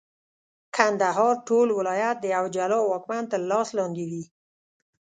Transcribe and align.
کندهار 0.75 1.33
ټول 1.47 1.67
ولایت 1.79 2.17
د 2.21 2.25
یوه 2.35 2.49
جلا 2.55 2.79
واکمن 2.83 3.23
تر 3.31 3.41
لاس 3.51 3.67
لاندي 3.77 4.05
وي. 4.11 4.23